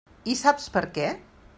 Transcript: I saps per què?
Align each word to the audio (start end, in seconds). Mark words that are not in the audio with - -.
I 0.33 0.33
saps 0.39 0.65
per 0.79 0.85
què? 0.97 1.15